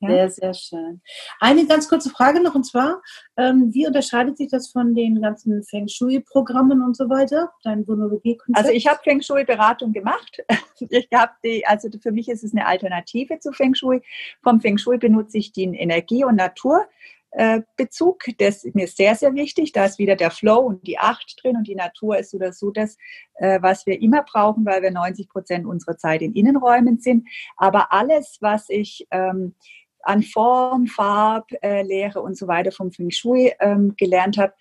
[0.08, 1.02] Sehr, sehr schön.
[1.40, 3.02] Eine ganz kurze Frage noch und zwar,
[3.38, 8.58] ähm, wie unterscheidet sich das von den ganzen Feng Shui-Programmen und so weiter, dein Vonologie-Konzept?
[8.58, 10.44] Also ich habe Feng Shui-Beratung gemacht.
[10.90, 14.02] Ich habe die, also für mich ist es eine Alternative zu Feng Shui.
[14.42, 18.24] Vom Feng Shui benutze ich den Energie- und Naturbezug.
[18.40, 19.72] Das ist mir sehr, sehr wichtig.
[19.72, 22.72] Da ist wieder der Flow und die Acht drin und die Natur ist oder so
[22.72, 22.98] das,
[23.36, 27.28] äh, was wir immer brauchen, weil wir 90 Prozent unserer Zeit in Innenräumen sind.
[27.56, 29.56] Aber alles, was ich ähm,
[30.04, 34.54] an Form, Farblehre und so weiter vom Feng Shui ähm, gelernt habe.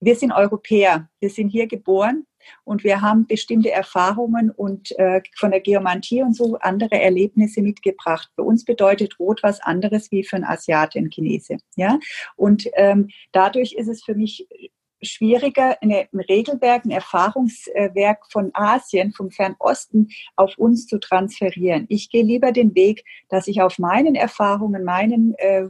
[0.00, 2.26] Wir sind Europäer, wir sind hier geboren
[2.64, 8.30] und wir haben bestimmte Erfahrungen und äh, von der Geomantie und so andere Erlebnisse mitgebracht.
[8.34, 11.56] Für uns bedeutet Rot was anderes wie für einen Asiaten, Chinese.
[11.76, 11.98] Ja?
[12.36, 14.46] Und ähm, dadurch ist es für mich
[15.04, 21.86] schwieriger, ein Regelwerk, ein Erfahrungswerk von Asien, vom Fernosten auf uns zu transferieren.
[21.88, 25.68] Ich gehe lieber den Weg, dass ich auf meinen Erfahrungen, meinen äh,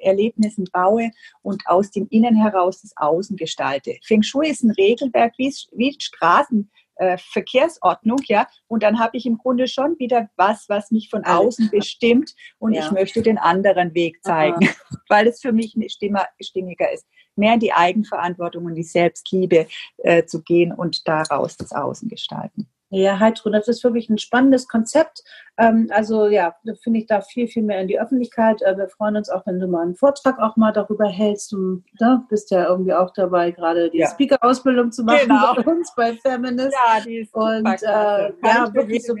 [0.00, 1.10] Erlebnissen baue
[1.42, 3.96] und aus dem Innen heraus das Außen gestalte.
[4.02, 6.70] Feng Shui ist ein Regelwerk wie, wie Straßen.
[7.00, 11.24] Äh, Verkehrsordnung, ja, und dann habe ich im Grunde schon wieder was, was mich von
[11.24, 12.84] außen bestimmt und ja.
[12.84, 14.74] ich möchte den anderen Weg zeigen, Aha.
[15.08, 19.66] weil es für mich stimmiger ist mehr in die Eigenverantwortung und die Selbstliebe
[19.98, 22.68] äh, zu gehen und daraus das Außen gestalten.
[22.92, 25.22] Ja, Heidrun, das ist wirklich ein spannendes Konzept.
[25.56, 28.62] Ähm, also ja, da finde ich da viel, viel mehr in die Öffentlichkeit.
[28.62, 31.52] Äh, wir freuen uns auch, wenn du mal einen Vortrag auch mal darüber hältst.
[31.52, 34.08] Du ne, bist ja irgendwie auch dabei, gerade die ja.
[34.08, 35.54] Speaker-Ausbildung zu machen genau.
[35.54, 36.72] bei uns bei Feminist.
[36.72, 39.14] Ja, die ist Und äh, ja, wirklich so,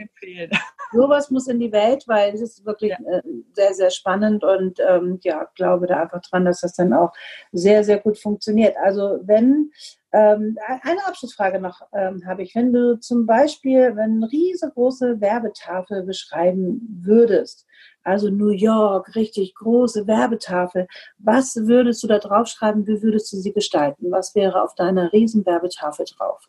[0.92, 3.18] sowas muss in die Welt, weil es ist wirklich ja.
[3.18, 7.12] äh, sehr, sehr spannend und ähm, ja, glaube da einfach dran, dass das dann auch
[7.52, 8.76] sehr, sehr gut funktioniert.
[8.82, 9.70] Also wenn
[10.12, 12.54] ähm, eine Abschlussfrage noch ähm, habe ich.
[12.54, 17.66] Wenn du zum Beispiel wenn eine riesengroße Werbetafel beschreiben würdest,
[18.02, 22.86] also New York, richtig große Werbetafel, was würdest du da draufschreiben?
[22.86, 24.10] Wie würdest du sie gestalten?
[24.10, 26.40] Was wäre auf deiner riesen Werbetafel drauf?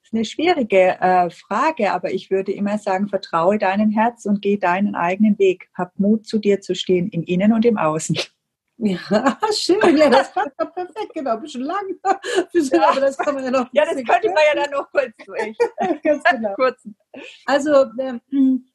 [0.00, 4.42] Das ist eine schwierige äh, Frage, aber ich würde immer sagen, vertraue deinem Herz und
[4.42, 5.70] geh deinen eigenen Weg.
[5.74, 8.16] Hab Mut, zu dir zu stehen, im Innen und im Außen.
[8.84, 8.98] Ja,
[9.52, 9.96] schön.
[9.96, 11.14] Ja, das passt doch perfekt.
[11.14, 11.84] Genau, ein bisschen lang.
[12.52, 12.88] ja.
[12.88, 13.68] Aber das kann man ja noch.
[13.72, 15.56] Ja, das könnte man ja dann noch kurz durch.
[16.02, 16.54] Ganz genau.
[16.54, 16.96] Kurzen.
[17.46, 18.20] Also, ähm,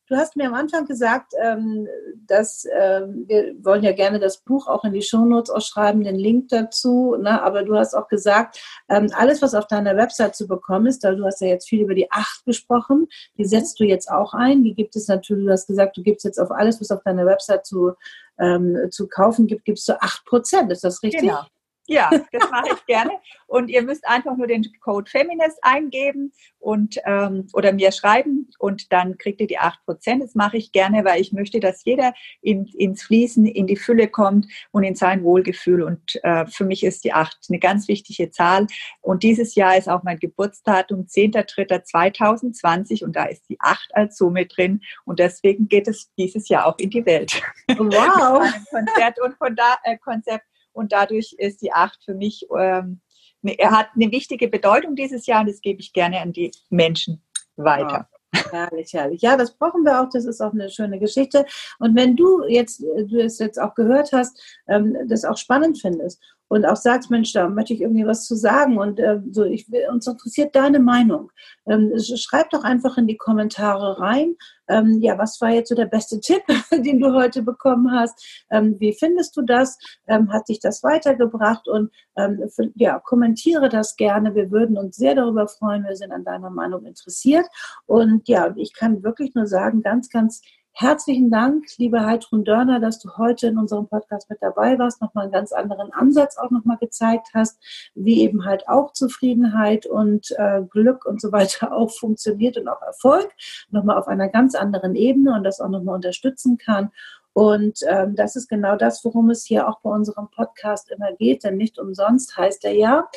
[0.07, 1.89] du hast mir am Anfang gesagt, ähm,
[2.25, 6.49] dass ähm, wir wollen ja gerne das Buch auch in die Shownotes ausschreiben, den Link
[6.49, 7.17] dazu.
[7.19, 7.41] Ne?
[7.41, 11.11] Aber du hast auch gesagt, ähm, alles, was auf deiner Website zu bekommen ist, da
[11.11, 14.63] du hast ja jetzt viel über die acht gesprochen, die setzt du jetzt auch ein.
[14.63, 17.25] Die gibt es natürlich, du hast gesagt, du gibst jetzt auf alles, was auf deiner
[17.25, 17.93] Website zu,
[18.39, 20.71] ähm, zu kaufen gibt, gibst du acht Prozent.
[20.71, 21.21] Ist das richtig?
[21.21, 21.43] Genau.
[21.87, 23.11] Ja, das mache ich gerne.
[23.47, 28.91] Und ihr müsst einfach nur den Code Feminist eingeben und ähm, oder mir schreiben und
[28.91, 30.19] dann kriegt ihr die 8%.
[30.19, 34.09] Das mache ich gerne, weil ich möchte, dass jeder in, ins Fließen, in die Fülle
[34.09, 35.81] kommt und in sein Wohlgefühl.
[35.81, 38.67] Und äh, für mich ist die 8 eine ganz wichtige Zahl.
[38.99, 44.45] Und dieses Jahr ist auch mein Geburtsdatum 10.3.2020 und da ist die 8 als Summe
[44.45, 44.81] drin.
[45.05, 47.41] Und deswegen geht es dieses Jahr auch in die Welt.
[47.77, 48.45] Wow!
[48.69, 50.43] Konzert und von da, äh, Konzept
[50.77, 53.01] und dadurch ist die Acht für mich, ähm,
[53.41, 56.51] ne, er hat eine wichtige Bedeutung dieses Jahr und das gebe ich gerne an die
[56.69, 57.23] Menschen
[57.55, 58.07] weiter.
[58.33, 58.41] Ja.
[58.51, 59.21] Herrlich, herrlich.
[59.21, 60.09] Ja, das brauchen wir auch.
[60.09, 61.45] Das ist auch eine schöne Geschichte.
[61.79, 66.21] Und wenn du jetzt, du es jetzt auch gehört hast, ähm, das auch spannend findest
[66.49, 69.67] und auch sagst, Mensch, da möchte ich irgendwie was zu sagen und äh, so, ich,
[69.91, 71.31] uns interessiert deine Meinung.
[71.67, 74.35] Ähm, schreib doch einfach in die Kommentare rein.
[74.67, 78.45] Ähm, ja, was war jetzt so der beste Tipp, den du heute bekommen hast?
[78.49, 79.77] Ähm, wie findest du das?
[80.07, 81.67] Ähm, hat dich das weitergebracht?
[81.67, 84.35] Und ähm, für, ja, kommentiere das gerne.
[84.35, 85.85] Wir würden uns sehr darüber freuen.
[85.85, 87.45] Wir sind an deiner Meinung interessiert.
[87.85, 90.41] Und ja, ich kann wirklich nur sagen, ganz, ganz
[90.79, 95.23] Herzlichen Dank, liebe Heidrun Dörner, dass du heute in unserem Podcast mit dabei warst, nochmal
[95.23, 97.57] einen ganz anderen Ansatz auch nochmal gezeigt hast,
[97.95, 102.83] wie eben halt auch Zufriedenheit und äh, Glück und so weiter auch funktioniert und auch
[102.83, 103.27] Erfolg,
[103.71, 106.91] nochmal auf einer ganz anderen Ebene und das auch nochmal unterstützen kann.
[107.33, 111.43] Und ähm, das ist genau das, worum es hier auch bei unserem Podcast immer geht,
[111.43, 113.09] denn nicht umsonst heißt er ja,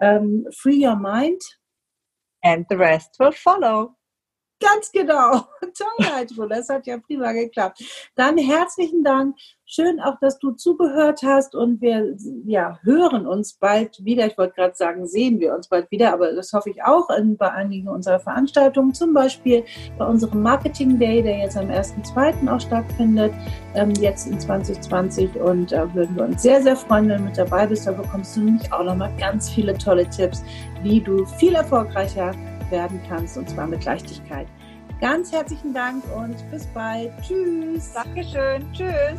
[0.00, 1.42] ähm, Free Your Mind.
[2.42, 3.96] And the rest will follow.
[4.62, 5.32] Ganz genau.
[5.60, 6.48] Toll, Heidrun.
[6.48, 7.82] Das hat ja prima geklappt.
[8.14, 9.36] Dann herzlichen Dank.
[9.64, 14.26] Schön auch, dass du zugehört hast und wir ja, hören uns bald wieder.
[14.26, 17.38] Ich wollte gerade sagen, sehen wir uns bald wieder, aber das hoffe ich auch in,
[17.38, 18.92] bei einigen unserer Veranstaltungen.
[18.92, 19.64] Zum Beispiel
[19.96, 22.54] bei unserem Marketing Day, der jetzt am 1.2.
[22.54, 23.32] auch stattfindet,
[23.74, 25.36] ähm, jetzt in 2020.
[25.36, 27.86] Und da äh, würden wir uns sehr, sehr freuen, wenn du mit dabei bist.
[27.86, 30.44] Da bekommst du nämlich auch nochmal ganz viele tolle Tipps,
[30.82, 32.34] wie du viel erfolgreicher
[32.72, 34.48] werden kannst und zwar mit Leichtigkeit.
[35.00, 37.12] Ganz herzlichen Dank und bis bald.
[37.22, 37.92] Tschüss.
[37.92, 38.64] Dankeschön.
[38.72, 39.18] Tschüss.